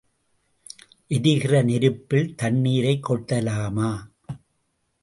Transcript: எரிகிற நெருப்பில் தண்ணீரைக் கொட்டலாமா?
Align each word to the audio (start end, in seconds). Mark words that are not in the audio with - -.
எரிகிற 1.07 1.61
நெருப்பில் 1.61 2.35
தண்ணீரைக் 2.35 3.03
கொட்டலாமா? 3.03 3.91